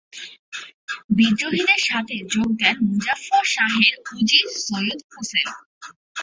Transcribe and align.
বিদ্রোহীদের 1.17 1.81
সাথে 1.89 2.15
যোগ 2.33 2.49
দেন 2.59 2.75
মুজাফফর 2.89 3.43
শাহের 3.47 3.93
উজির 4.13 4.47
সৈয়দ 4.59 4.99
হুসেন। 5.11 5.47